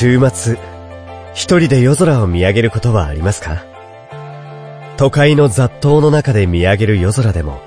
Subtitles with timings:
[0.00, 0.56] 週末、
[1.34, 3.66] 一人で夜空を見上げることはありますか？
[4.96, 7.60] 都会の雑踏の中で見上げる夜空でも、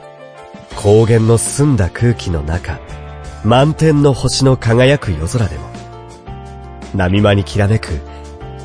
[0.76, 2.80] 高原の澄んだ空気の中、
[3.44, 5.70] 満天の星の輝く夜空でも、
[6.96, 8.02] 波間にきらめく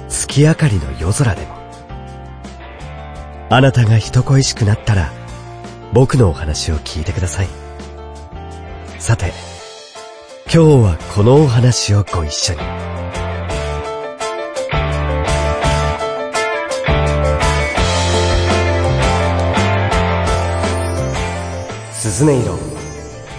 [0.09, 1.49] 月明かりの夜空でも、
[3.51, 5.13] あなたが人恋しくなったら、
[5.93, 7.49] 僕のお話を聞いてください。
[8.99, 9.31] さて、
[10.47, 12.61] 今日はこのお話をご一緒に。
[22.19, 22.59] 鈴音色、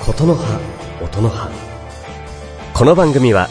[0.05, 0.57] 琴の葉、
[1.03, 1.49] 音の葉。
[2.73, 3.49] この番組は、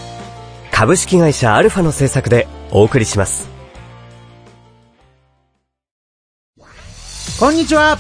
[0.73, 3.47] 株式会社アルファの制作でお送りします。
[7.39, 7.99] こんにちは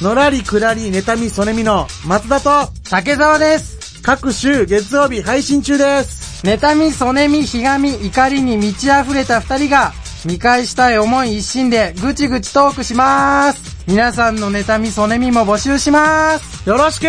[0.00, 4.00] のらりくらり妬みそねみの松田と竹澤です。
[4.02, 6.46] 各週月曜日配信中です。
[6.46, 9.92] 妬み、そねみ、ひがみ、怒りに満ち溢れた二人が、
[10.26, 13.84] 見返したい思い一心でぐちぐちトークしまーす。
[13.86, 16.68] 皆さんの妬み、そねみも募集しまーす。
[16.68, 17.06] よろしく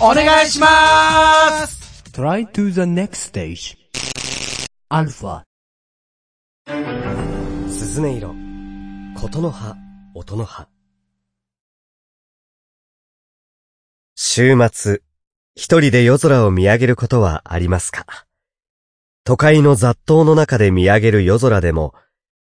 [0.00, 3.76] お願いしまーす Try to the next stage.
[4.90, 5.42] Alpha.
[7.68, 8.34] 鈴音色、
[9.20, 9.76] 琴の葉、
[10.14, 10.68] 音の葉。
[14.16, 15.02] 週末、
[15.54, 18.06] 一人で夜空を見上げることはありますか？
[19.24, 21.94] 都会の雑踏の中で見上げる夜空でも、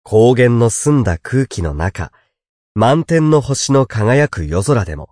[0.06, 2.12] 高原の澄んだ空気の中、
[2.74, 5.08] 満天の星の輝く夜空でも、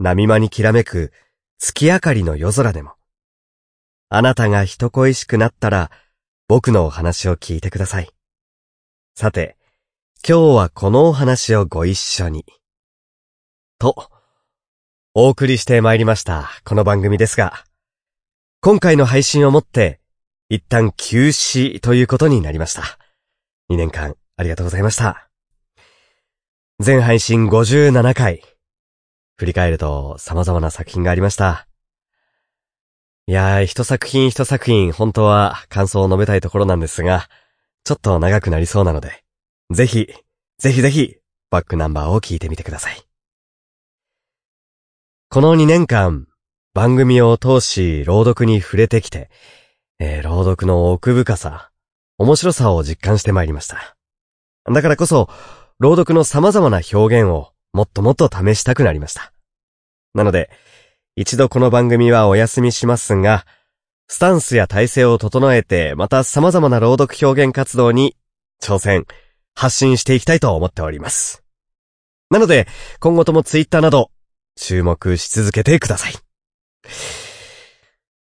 [0.00, 1.12] 波間にきらめく
[1.60, 2.94] 月明かりの夜空でも、
[4.08, 5.92] あなたが人恋しくなったら、
[6.48, 8.10] 僕のお話を聞いてください。
[9.14, 9.56] さて、
[10.28, 12.44] 今日はこのお話をご一緒に。
[13.78, 14.10] と、
[15.14, 17.64] お送りしてまいりました、この番組ですが、
[18.62, 20.00] 今回の配信をもって、
[20.48, 22.98] 一旦休止ということになりました。
[23.72, 25.30] 2年間ありがとうございました。
[26.78, 28.42] 全配信57回。
[29.36, 31.66] 振り返ると様々な作品がありました。
[33.26, 37.30] いやー、一作品一作品、本当は感想を述べたいところなんですが、
[37.84, 39.24] ちょっと長くなりそうなので、
[39.70, 40.06] ぜひ、
[40.58, 41.16] ぜひぜひ、
[41.48, 43.02] バックナンバーを聞いてみてください。
[45.30, 46.26] この2年間、
[46.74, 49.30] 番組を通し朗読に触れてきて、
[49.98, 51.71] えー朗読の奥深さ、
[52.22, 53.96] 面白さを実感してまいりました。
[54.72, 55.28] だからこそ、
[55.80, 59.32] 朗読の様々な表現をもっともっと試したくなりました。
[60.14, 60.48] なので、
[61.16, 63.44] 一度この番組はお休みしますが、
[64.06, 68.16] スタンスや体勢を整えて、また様々な朗読表現活動に
[68.62, 69.04] 挑戦、
[69.56, 71.42] 発信していきたいと思っております。
[72.30, 72.68] なので、
[73.00, 74.12] 今後ともツイッターなど、
[74.54, 76.12] 注目し続けてください。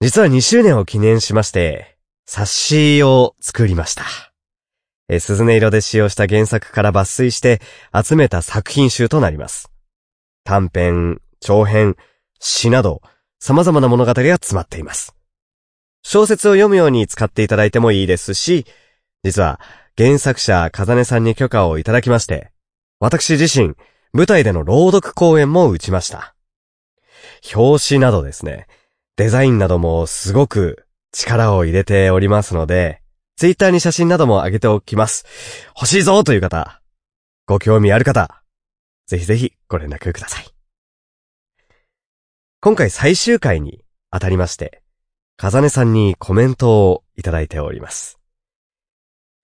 [0.00, 1.91] 実は2周年を記念しまして、
[2.25, 4.05] 冊子を作りました。
[5.21, 7.60] 鈴音色で使用した原作から抜粋して
[7.93, 9.71] 集めた作品集となります。
[10.44, 11.97] 短編、長編、
[12.41, 13.03] 詩など、
[13.38, 15.15] 様々な物語が詰まっています。
[16.03, 18.66] 小説を読むように使っていただいてもいいですし、
[19.22, 19.61] 実は
[19.97, 22.50] 原作者風根さんに許可をいただきまして、
[22.99, 23.75] 私自身、
[24.12, 26.34] 舞台での朗読公演も打ちました。
[27.55, 28.66] 表紙などですね、
[29.16, 33.03] デザインなどもすごく力を入れておりますので、
[33.37, 35.25] ツイッターに写真なども上げておきます。
[35.77, 36.81] 欲しいぞという方、
[37.47, 38.43] ご興味ある方、
[39.06, 40.47] ぜひぜひご連絡ください。
[42.61, 44.83] 今回最終回にあたりまして、
[45.37, 48.19] 風根さんにコメントをいただいております。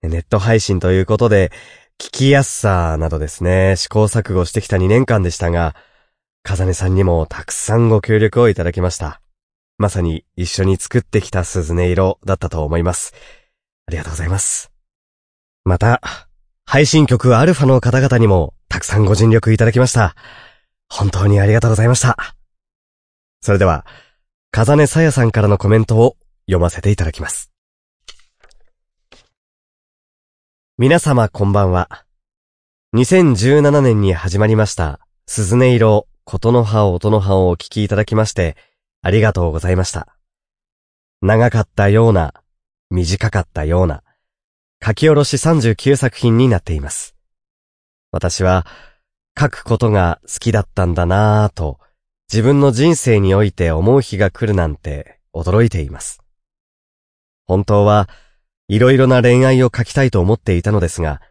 [0.01, 1.51] ネット配信ということで、
[1.99, 5.75] 聞きやすさなどですね、試行錯誤してきた2年間でしたが、
[6.43, 9.21] 風根さんにもたくさんご協力をいただきました。
[9.79, 13.13] まさに一緒に作ってきた鈴音色だったと思います。
[13.87, 14.73] ありがとうございます。
[15.63, 16.01] また、
[16.65, 20.15] 配信曲アルファの方々にもたくさんご尽力いただきました。
[20.89, 22.17] 本当にありがとうございました。
[23.39, 23.85] それでは、
[24.51, 27.49] 風根さやさんからのコメントを読ませていただきます。
[30.77, 32.05] 皆様こんばんは。
[32.95, 38.57] 2017年に始まりました、鈴音色、琴の葉、音の葉をお聞きいただきまして、
[39.01, 40.15] ありがとうございました。
[41.21, 42.33] 長かったような、
[42.89, 44.03] 短かったような、
[44.85, 47.15] 書き下ろし39作品になっています。
[48.11, 48.65] 私は、
[49.39, 51.79] 書くことが好きだったんだなぁと、
[52.31, 56.21] 自分の人生において思う日が来るなんて驚いています。
[57.45, 58.09] 本当は、
[58.67, 61.21] いろいろな恋愛を書きたいと思っていたのですが、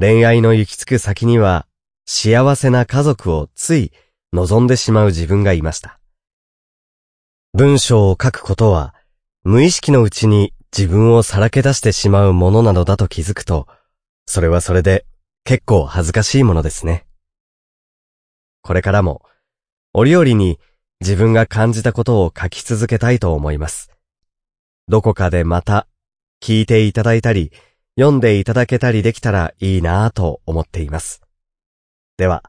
[0.00, 1.66] 恋愛の行き着く先には、
[2.06, 3.92] 幸せな家族をつい
[4.32, 5.99] 望んでしまう自分がいました。
[7.52, 8.94] 文章を書くことは、
[9.42, 13.66] 無意識のうちに自分をさらけ出してしまうものなのだと気づくと、
[14.26, 15.04] それはそれで
[15.42, 17.06] 結構恥ずかしいものですね。
[18.62, 19.22] これからも、
[19.92, 20.60] 折々に
[21.00, 23.90] 自分が感じたことを書き続けたいと思います。
[24.86, 25.88] どこかでまた
[26.40, 27.50] 聞いていただいたり、
[27.98, 31.20] 読んでいただけたりできたらいいなぁと思っています。
[32.16, 32.44] では、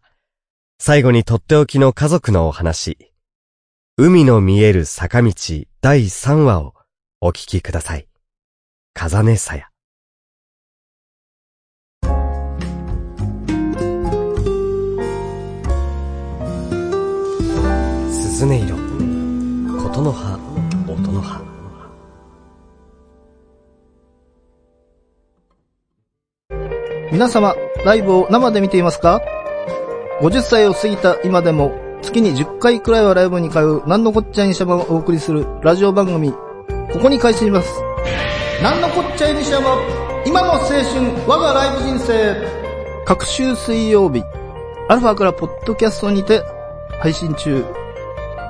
[0.78, 3.11] 最後にとっておきの家族のお話、
[3.98, 5.34] 海の見える坂道
[5.82, 6.74] 第3話を
[7.20, 8.08] お聞きください。
[8.94, 9.68] 風根さや。
[18.10, 18.78] 鈴音色、
[19.84, 20.40] 琴の葉、
[20.88, 21.42] 音の葉。
[27.12, 29.22] 皆様、ライブを生で見ていますか
[30.22, 37.70] ?50 歳を過ぎた今でも、月に10回くらいはライブに通う、なんのこっちゃいにしゃばをお送りするラジオ番組、ここに開始します。
[38.62, 39.78] なんのこっちゃいにしゃば、
[40.26, 40.84] 今の青春、
[41.28, 42.62] 我がライブ人生。
[43.06, 44.24] 各週水曜日、
[44.90, 46.44] アルファからポッドキャストにて
[47.00, 47.66] 配信中。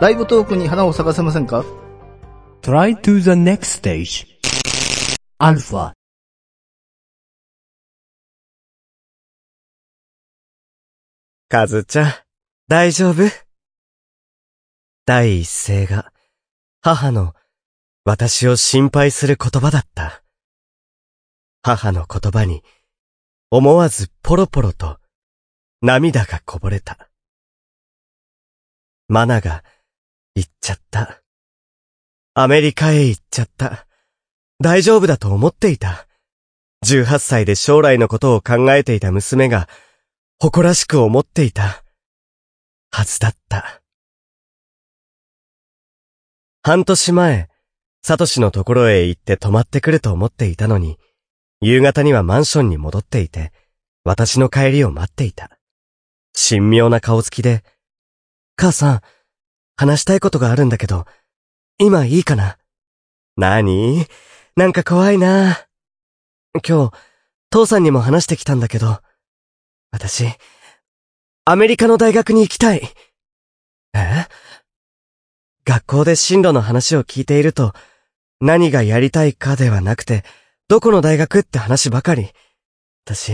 [0.01, 1.63] ライブトークに花を咲かせませんか
[2.61, 4.27] ？Try to the next stage.
[5.39, 5.93] Alpha.
[11.47, 12.13] かずちゃん、
[12.71, 13.29] 大丈夫？
[15.05, 16.13] 第一声が、
[16.79, 17.35] 母の、
[18.05, 20.23] 私を心配する言葉だった。
[21.63, 22.63] 母の言葉に、
[23.49, 24.99] 思わずポロポロと、
[25.81, 27.09] 涙がこぼれた。
[29.09, 29.65] マナが、
[30.35, 31.21] 行っちゃった。
[32.35, 33.85] アメリカへ行っちゃった。
[34.61, 36.07] 大丈夫だと思っていた。
[36.85, 39.67] 18歳で将来のことを考えていた娘が、
[40.39, 41.83] 誇らしく思っていた。
[42.91, 43.81] はずだった。
[46.61, 47.49] 半年前、
[48.03, 50.99] サトシのところへ行って泊まってくると思っていたのに、
[51.61, 53.53] 夕方にはマンションに戻っていて、
[54.03, 55.49] 私の帰りを待っていた。
[56.33, 57.63] 神妙な顔つきで、
[58.57, 59.01] 母さん、
[59.77, 61.05] 話したいことがあるんだけど、
[61.77, 62.57] 今いいかな？
[63.37, 64.05] なに
[64.55, 65.65] なんか怖いな。
[66.67, 66.97] 今日、
[67.49, 68.99] 父さんにも話してきたんだけど、
[69.91, 70.25] 私、
[71.43, 72.83] アメリカの大学に行きたい。
[73.95, 74.27] え？
[75.65, 77.73] 学校で進路の話を聞いていると、
[78.39, 80.23] 何がやりたいかではなくて、
[80.67, 82.29] どこの大学って話ばかり。
[83.05, 83.33] 私、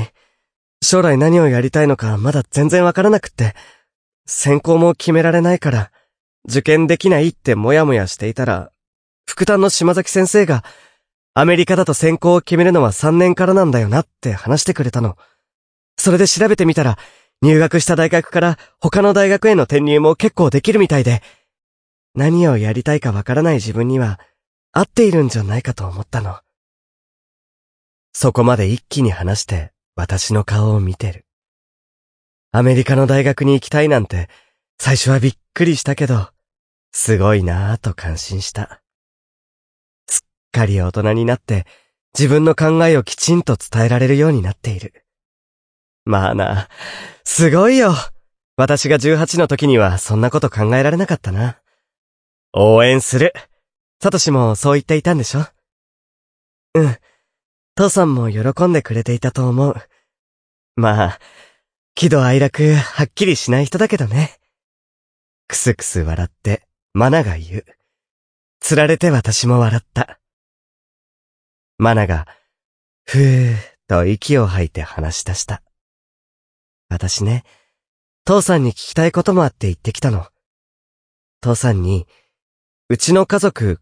[0.82, 3.56] 将来何をやりたいのかまだ全然わからなくって、
[4.26, 5.92] 専攻も決められないから、
[6.48, 8.72] 受験できないってもやもやしていたら、
[9.26, 10.64] 副担の島崎先生が、
[11.34, 15.18] アメリカだと専攻を決めるのは3年からなんだよなって話してくれたの。
[15.98, 16.98] それで調べてみたら、
[17.42, 21.22] 入学した大学から他の大学への転入も結構できるみたいで、
[22.16, 24.20] 何をやりたいかわからない自分には
[24.72, 26.40] 合っているんじゃないかと思ったの。
[28.12, 31.26] そこまで一気に話して私の顔を見てる。
[32.52, 34.30] アメリカの大学に行きたいなんて
[34.80, 36.30] 最初はびっくりしたけど、
[36.92, 38.82] すごいなぁと感心した。
[40.08, 41.68] すっかり大人になって
[42.18, 45.07] 自分の考えをきちんと伝えられるようになっている。
[46.08, 46.70] まあな、
[47.26, 47.94] すごいよ。
[48.56, 51.60] 私が18の時にはそんなこと考えられなかったな。
[52.54, 53.34] 応援する。
[54.02, 55.46] サトシもそう言っていたんでしょ？
[56.76, 56.96] うん。
[57.76, 59.76] 父さんも喜んでくれていたと思う。
[60.78, 61.20] まあ、
[61.94, 64.40] 喜怒哀楽はっきりしない人だけどね。
[65.48, 67.66] くすくす笑って、マナが言う。
[68.62, 70.20] 釣られて私も笑った。
[71.78, 72.28] マナが、
[73.04, 75.62] ふーっと息を吐いて話し出した。
[76.90, 77.44] 私ね、
[78.26, 80.28] 父さんに聞きたいこともあって言ってきたの。
[81.42, 82.08] 父さんに、
[82.90, 83.82] うちの家族、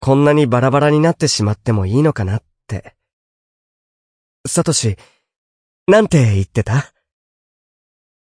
[0.00, 2.94] こんなにバラバラになってしまってもいいのかなって。
[4.46, 4.96] サトシ、
[5.86, 6.92] なんて言ってた？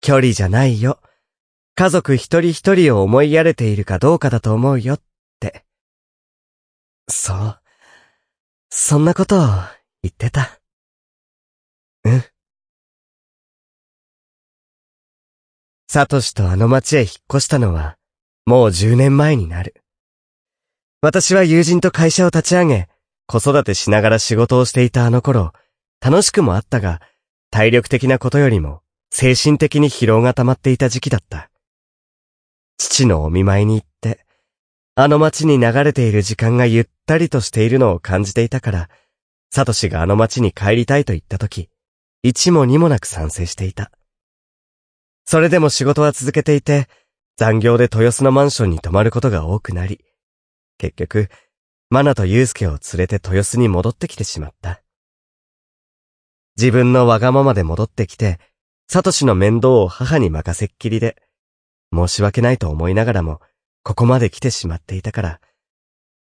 [0.00, 1.00] 距離じゃないよ。
[1.74, 5.02] 家族一人一人を思いやれているかどうかだと思うよっ
[5.40, 5.64] て。
[7.08, 7.60] そう。
[8.70, 9.46] そんなことを
[10.02, 10.60] 言ってた。
[12.04, 12.24] うん。
[15.94, 17.98] サトシとあの町へ引っ越したのは、
[18.46, 19.74] もう10年前になる。
[21.02, 22.88] 私は友人と会社を立ち上げ、
[23.26, 25.52] 子育てしながら仕事をしていたあの頃、
[26.00, 27.02] 楽しくもあったが、
[27.50, 28.80] 体力的なことよりも、
[29.10, 31.50] 精神的に疲労が溜まっていた時期だった。
[32.78, 34.24] 父のお見舞いに行って、
[34.94, 38.88] あの街に流れている時間がゆったりとしているのを感じていたから、
[39.50, 41.68] サトシがあの街に帰りたいと言った時、
[42.22, 43.92] 一も二もなく賛成していた。
[45.24, 46.88] それでも仕事は続けていて、
[47.36, 50.04] 残業で豊洲のマンションに泊まることが多くなり、
[50.78, 51.28] 結局、
[51.90, 54.82] マナとユウスケを連れて豊洲に戻ってきてしまった。
[56.56, 58.38] 自分のわがままで戻ってきて、
[58.88, 61.16] サトシの面倒を母に任せっきりで、
[61.94, 63.40] 申し訳ないと思いながらも、
[63.82, 65.40] ここまで来てしまっていたから、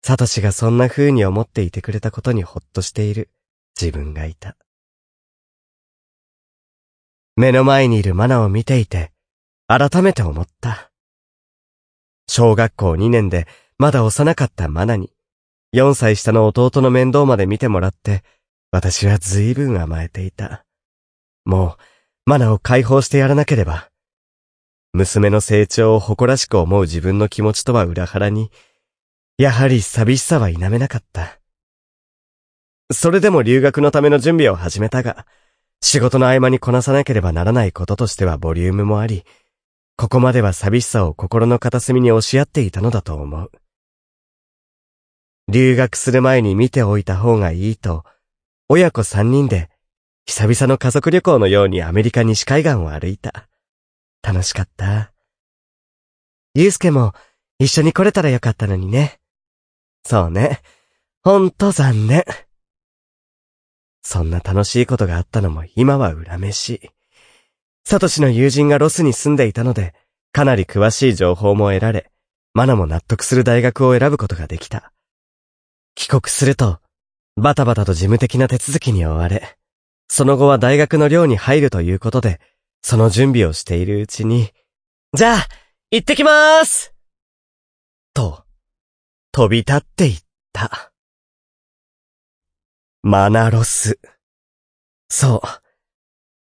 [0.02, 3.30] サトシがそんな風に思っていてくれたことにほっとしている
[3.80, 4.56] 自分がいた。
[7.38, 9.12] 目の前にいるマナを見ていて、
[9.68, 10.90] 改めて思った。
[12.26, 13.46] 小学校2年で
[13.78, 15.12] まだ幼かったマナに、
[15.72, 18.24] 4歳下の弟の面倒まで見てもらって、
[18.72, 20.64] 私は随分甘えていた。
[21.44, 21.82] もう、
[22.26, 23.88] マナを解放してやらなければ。
[24.92, 28.50] 娘の成長を誇らしく思う自分の気持ちとは裏腹に、
[29.36, 31.38] やはり寂しさは否めなかった。
[32.90, 35.24] それでも留学のための準備を始めたが、
[35.80, 39.24] 仕事の合間にこなさなければならないこととしてはボリュームもあり、
[39.96, 43.50] ここまでは寂しさを心の片隅に押し合っていたのだと思う。
[45.48, 48.04] 留学する前に見ておいた方がいいと、
[48.68, 49.70] 親子三人で、
[50.26, 53.48] 久々の家族旅行のようにアメリカ西海岸を歩いた。
[54.22, 55.12] 楽しかった。
[56.54, 57.14] ゆうすけも
[57.58, 59.18] 一緒に来れたらよかったのにね。
[60.04, 60.60] そうね。
[61.22, 62.24] ほんと残念。
[64.10, 66.90] そんな楽しいことがあったのも今は恨めしい。
[67.84, 69.92] サトシの友人がロスに住んでいたので、
[70.32, 72.10] かなり詳しい情報も得られ、
[72.54, 74.94] マナも納得する大学を選ぶことができた。
[75.94, 76.78] 帰国すると、
[77.36, 79.58] バタバタと事務的な手続きに追われ、
[80.08, 82.40] その後は大学の寮に入るということで、
[82.80, 84.48] その準備をしているうちに、
[85.12, 85.48] じゃあ、
[85.90, 86.94] 行ってきまーす
[88.14, 88.46] と、
[89.32, 90.22] 飛び立っていっ
[90.54, 90.92] た。
[93.02, 94.00] マナロス。
[95.08, 95.40] そう。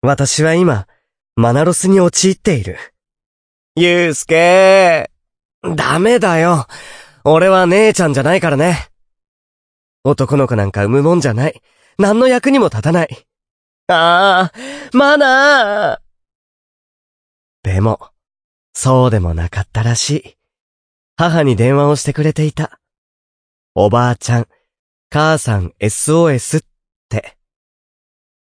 [0.02, 0.88] 私は今、
[1.36, 2.78] マナロスに陥っている。
[3.76, 5.76] ゆうすけー。
[5.76, 6.66] ダメだよ。
[7.24, 8.90] 俺は姉ちゃんじゃないからね。
[10.04, 11.62] 男の子なんか産むもんじゃない。
[12.00, 13.28] 何の役にも立たない。
[13.88, 17.72] ああ、マナー。
[17.72, 18.00] でも、
[18.74, 20.38] そうでもなかったらしい。
[21.18, 22.80] 母に電話をしてくれていた。
[23.76, 24.48] おばあちゃん、
[25.10, 26.66] 母さん SOS っ
[27.10, 27.38] て。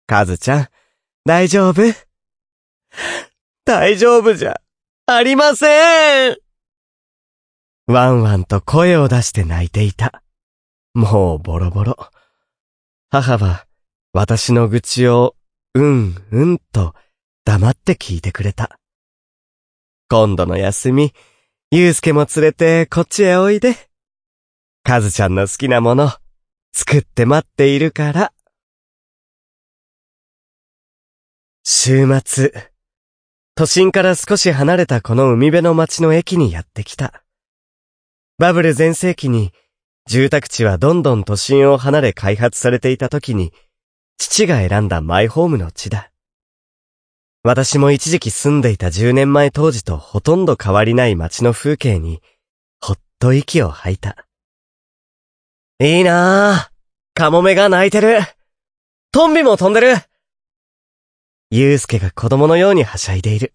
[0.07, 0.67] カズちゃん、
[1.23, 1.83] 大丈夫？
[3.65, 4.59] 大丈夫じゃ、
[5.05, 6.37] ありません
[7.87, 10.23] ワンワンと声を出して泣いていた。
[10.95, 11.95] もうボロボロ。
[13.11, 13.67] 母は、
[14.11, 15.35] 私の愚痴を、
[15.75, 16.95] うん、うんと、
[17.43, 18.79] 黙って聞いてくれた。
[20.09, 21.13] 今度の休み、
[21.69, 23.75] ゆうすけも連れてこっちへおいで。
[24.83, 26.11] かずちゃんの好きなもの、
[26.77, 28.33] 作って待っているから。
[31.63, 32.51] 週末、
[33.55, 37.23] 都心から少し離れたこの海辺の町の駅にやってきた。
[38.39, 39.53] バブル全盛期に、
[40.05, 43.53] 住宅地はどんどん都心を離れ開発されていた時に、
[44.17, 46.11] 父が選んだマイホームの地だ。
[47.41, 52.21] 私も一時期住んでいた10年前当時とほとんど変わりない街の風景に、
[52.81, 54.25] ほっと息を吐いた。
[55.81, 56.75] いいなぁ。
[57.15, 58.19] カモメが鳴いてる。
[59.11, 59.95] トンビも飛んでる。
[61.51, 63.51] ゆうすけが子供のようにはしゃいでいる。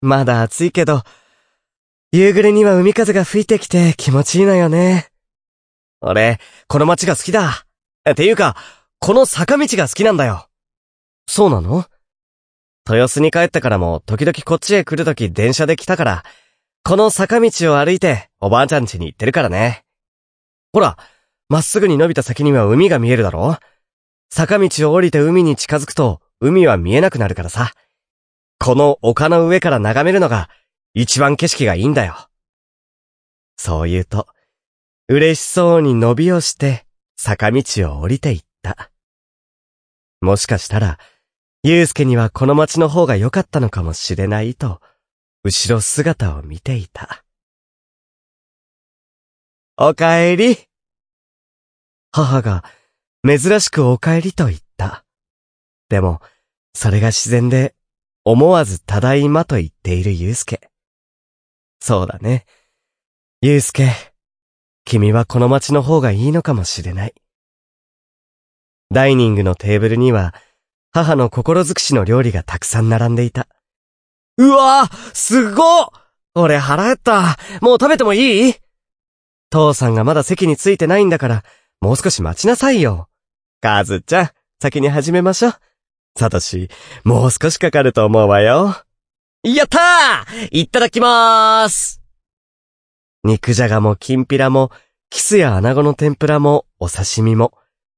[0.00, 1.02] まだ暑いけど、
[2.10, 5.12] 夕暮れには海風が吹いてきて気持ちいいのよね。
[6.00, 7.64] 俺、この街が好きだ。
[8.10, 8.56] っていうか、
[8.98, 10.48] この坂道が好きなんだよ。
[11.28, 11.84] そうなの？
[12.88, 16.24] 豊洲に帰ってからも時々こっちへ来るとき電車で来たから、
[16.82, 19.83] この坂道を歩いておばあちゃん家に行ってるからね。
[20.74, 20.98] ほら、
[21.48, 23.58] まっすぐに伸びた先には海が見えるだろ？
[24.28, 27.70] 坂道を降りて海に近づくと海は見えなくなるからさ。
[28.58, 30.50] この丘の上から眺めるのが
[30.92, 32.16] 一番景色がいいんだよ。
[33.56, 34.26] そう言うと、
[35.06, 37.62] 嬉しそうに伸びをして坂道
[37.92, 38.90] を降りていった。
[40.22, 40.98] もしかしたら、
[41.62, 44.80] ゆうすけにはこの街の方が良かったのかもしれないと、
[45.44, 47.22] 後ろ姿を見ていた。
[49.76, 50.56] おかえり。
[52.12, 52.62] 母が
[53.26, 55.04] 珍しくおかえりと言った。
[55.88, 56.22] でも、
[56.74, 57.74] それが自然で、
[58.24, 60.70] 思わずただいまと言っているゆうすけ。
[61.80, 62.46] そうだね。
[63.42, 63.90] ゆうすけ、
[64.84, 67.14] 君はこの街の方がいいのかもしれない。
[68.92, 70.36] ダイニングのテーブルには、
[70.92, 73.48] 母の心尽くしの料理がたくさん並んでいた。
[74.36, 75.86] うわぁすごっ
[76.36, 77.36] 俺腹減った。
[77.60, 78.54] もう食べてもいい？
[79.50, 81.44] 父さんがまだ席についてないんだから、
[81.80, 83.08] もう少し待ちなさいよ。
[83.60, 85.54] カズちゃん、先に始めましょう。
[86.18, 86.68] サトシ、
[87.04, 88.76] もう少しかかると思うわよ。
[89.42, 92.00] やったーいただきまーす
[93.24, 94.70] 肉じゃがもきんぴらも、
[95.10, 97.52] キスや穴子の天ぷらもお刺身も、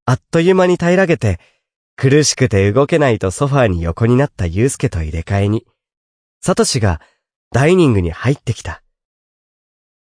[0.05, 1.39] あっという間に平らげて、
[1.95, 5.65] 苦しくて動けないとソファーに横になったユうスケと入れ替えに、
[6.41, 7.01] サトシが
[7.51, 8.83] ダイニングに入ってきた。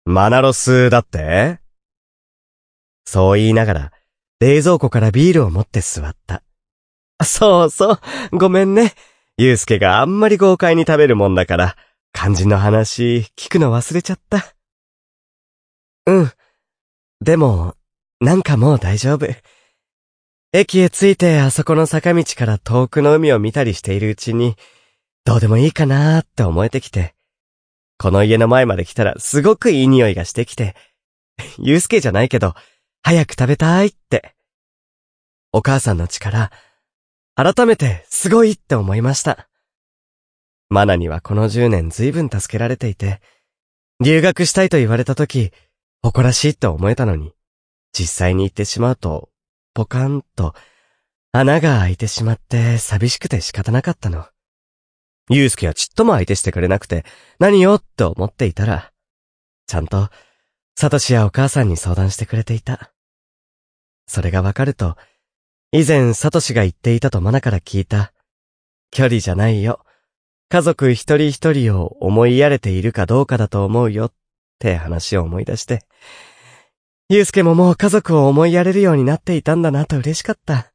[0.05, 1.60] マナロスだって？
[3.05, 3.91] そう言いながら、
[4.39, 6.43] 冷蔵庫からビールを持って座った。
[7.24, 8.00] そうそう、
[8.31, 8.93] ごめんね。
[9.38, 11.75] ゆうすけがあんまり豪快に食べるもんだから、
[12.13, 14.55] 肝心の話聞くの忘れちゃった。
[16.08, 16.31] うん。
[17.22, 17.75] でも、
[18.20, 19.27] なんかもう大丈夫。
[20.51, 24.55] 駅へ着いてあそこの坂道から遠くの海を見たりしているうちに、
[25.25, 27.13] どうでもいいかなーって思えてきて、
[28.01, 30.74] この家の前まで来たらすごくいい匂いがしてきて、
[31.60, 32.55] ゆうすけじゃないけど、
[33.03, 34.34] 早く食べたいって。
[35.51, 36.51] お母さんの力、
[37.36, 39.48] 改めてすごいって思いました。
[40.67, 43.22] マナにはこの10年随分助けられていて、
[44.03, 45.51] 留学したいと言われた時、
[46.01, 47.36] 誇らしいって思えたのに、
[47.93, 49.29] 実際に行ってしまうと、
[49.75, 50.55] ポカンと、
[51.34, 54.25] 穴が開いてしまって寂しくて仕方なかったの。
[55.33, 57.05] ゆうすけはちっとも相手してくれなくて、
[57.39, 58.91] 何よって思っていたら、
[59.65, 60.09] ちゃんと、
[60.75, 62.91] サトシやお母さんに相談してくれていた。
[64.07, 64.97] それがわかると、
[65.71, 68.11] 以前サトシが言っていたとマナから聞いた、
[68.91, 69.85] 距離じゃないよ。
[70.50, 74.13] 家族一人一人を思いやれているかどうかだと思うよっ
[74.59, 75.85] て話を思い出して、
[77.07, 80.73] ゆうすけももう家族を思いやれるようになっていたんだなと嬉しかった。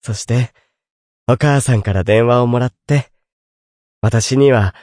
[0.00, 0.54] そして、
[1.28, 3.13] お母さんから電話をもらって、
[4.04, 4.74] 私には、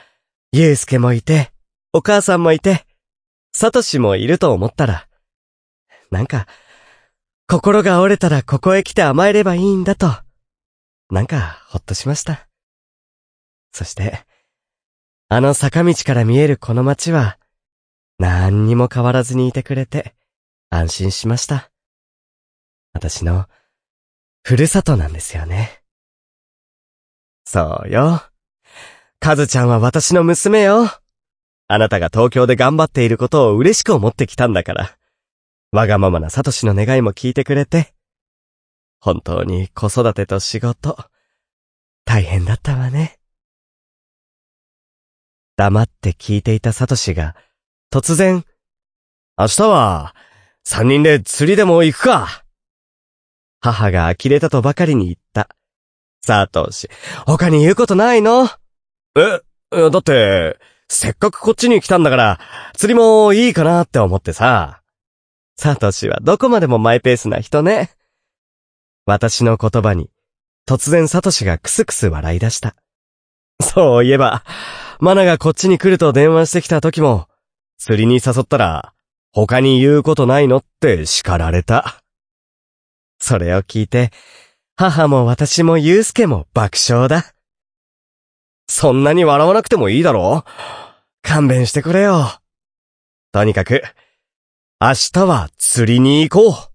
[0.50, 1.52] ゆうすけもいて、
[1.92, 2.84] お母さんもいて、
[3.52, 5.06] サトシもいると思ったら、
[6.10, 6.48] なんか、
[7.46, 10.10] 心が折れたらここへ来て甘えればいいんだと、
[11.08, 12.48] なんかほっとしました。
[13.70, 14.24] そして、
[15.28, 17.38] あの坂道から見えるこの街は、
[18.18, 20.16] 何にも変わらずにいてくれて、
[20.68, 21.70] 安心しました。
[22.92, 23.46] 私の、
[24.42, 25.80] ふるさとなんですよね。
[27.44, 28.31] そうよ。
[29.22, 30.90] カズちゃんは私の娘よ。
[31.68, 34.98] あなたが東京で頑張っていることを嬉しく思ってきたんだから。
[35.70, 37.94] わがままなサトシの願いも聞いてくれて。
[38.98, 40.98] 本当に子育てと仕事、
[42.04, 43.20] 大変だったわね。
[45.56, 47.36] 黙って聞いていたサトシが、
[47.92, 48.44] 突然、
[49.38, 50.16] 明日は、
[50.64, 52.44] 三人で釣りでも行くか。
[53.60, 55.48] 母が呆れたとばかりに言った。
[56.26, 56.88] サトシ、
[57.24, 58.48] 他に言うことないの？
[59.16, 59.40] え、
[59.90, 62.40] だって、せっかくこっちに来たんだから、
[62.74, 64.82] 釣りもいいかなって思ってさ。
[65.56, 67.90] サトシはどこまでもマイペースな人ね。
[69.06, 70.10] 私の言葉に、
[70.66, 72.76] 突然サトシがクスクス笑い出した。
[73.60, 74.44] そういえば、
[75.00, 77.28] マナがこっちに来ると電話してきた時も、
[77.78, 78.94] 釣りに誘ったら、
[79.32, 82.02] 他に言うことないのって叱られた。
[83.18, 84.10] それを聞いて、
[84.76, 87.34] 母も私もユうスケも爆笑だ。
[88.74, 90.46] そんなに笑わなくてもいいだろ
[91.20, 92.40] 勘弁してくれよ。
[93.30, 93.82] とにかく、
[94.80, 96.72] 明日は釣りに行こう。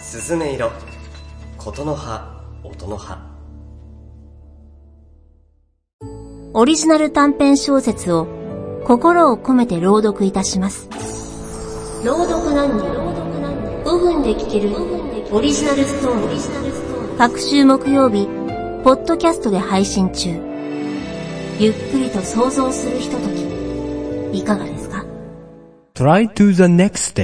[0.00, 0.70] 鈴音色、
[1.58, 3.35] 琴の葉、音の葉。
[6.58, 8.26] オリジナル短編小説を
[8.86, 10.88] 心を込めて朗読いたします。
[12.02, 12.86] 朗読何人
[13.84, 14.74] 5分で聞ける
[15.30, 17.18] オリジナルストーリー。
[17.18, 18.26] 各週木曜日、
[18.82, 20.30] ポッドキャストで配信中。
[21.60, 23.28] ゆっくりと想像するひとと
[24.32, 25.04] き、いかがですか
[25.94, 27.14] ？Try to the next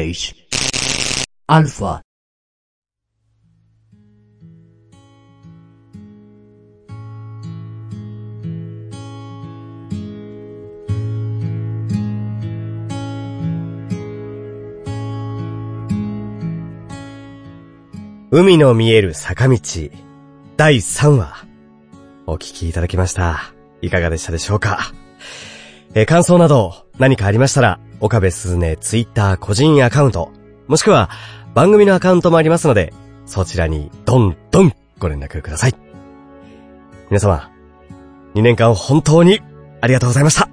[1.49, 2.03] stage.Alpha
[18.35, 19.59] 海の見える坂道、
[20.57, 21.45] 第3話、
[22.27, 23.53] お聞きいただきました。
[23.83, 24.95] いかがでしたでしょうか？
[25.93, 30.33] え感想など何かありましたら、岡部すずねツイッター個人アカウント、
[30.67, 31.11] もしくは
[31.53, 32.95] 番組のアカウントもありますので、
[33.27, 35.75] そちらにどんどんご連絡ください。
[37.11, 37.51] 皆様、
[38.35, 39.43] 2年間本当に
[39.83, 40.49] ありがとうございました。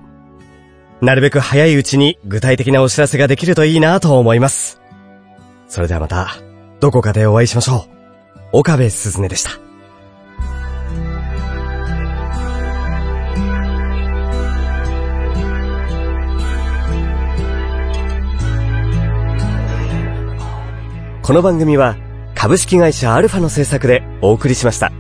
[1.00, 4.82] なるべく早いうちに具体的なお知らせができるといいなと思います。
[5.70, 6.36] それではまた、
[6.80, 7.88] どこかでお会いしましょ
[8.54, 8.60] う。
[8.60, 9.52] 岡部すずねでした。
[21.22, 21.96] この番組は
[22.34, 24.92] 株式会社アルファの制作でお送りしました。